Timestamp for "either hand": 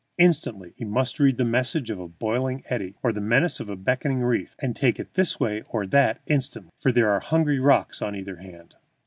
8.15-8.73